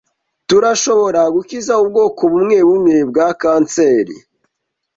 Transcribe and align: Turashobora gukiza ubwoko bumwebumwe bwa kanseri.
Turashobora 0.47 1.21
gukiza 1.35 1.73
ubwoko 1.83 2.21
bumwebumwe 2.31 2.97
bwa 3.09 3.27
kanseri. 3.41 4.15